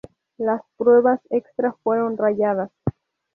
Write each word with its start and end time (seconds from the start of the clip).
Las 0.39 0.61
pruebas 0.77 1.19
extra 1.29 1.73
fueron 1.83 2.17
rayadas. 2.17 2.71